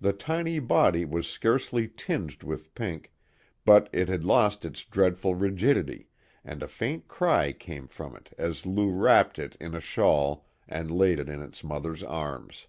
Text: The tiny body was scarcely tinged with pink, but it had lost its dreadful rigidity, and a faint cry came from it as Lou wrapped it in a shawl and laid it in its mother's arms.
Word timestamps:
The 0.00 0.14
tiny 0.14 0.58
body 0.58 1.04
was 1.04 1.28
scarcely 1.28 1.86
tinged 1.86 2.42
with 2.42 2.74
pink, 2.74 3.12
but 3.66 3.90
it 3.92 4.08
had 4.08 4.24
lost 4.24 4.64
its 4.64 4.84
dreadful 4.86 5.34
rigidity, 5.34 6.08
and 6.42 6.62
a 6.62 6.66
faint 6.66 7.08
cry 7.08 7.52
came 7.52 7.86
from 7.86 8.16
it 8.16 8.30
as 8.38 8.64
Lou 8.64 8.90
wrapped 8.90 9.38
it 9.38 9.54
in 9.60 9.74
a 9.74 9.80
shawl 9.80 10.46
and 10.66 10.90
laid 10.90 11.18
it 11.18 11.28
in 11.28 11.42
its 11.42 11.62
mother's 11.62 12.02
arms. 12.02 12.68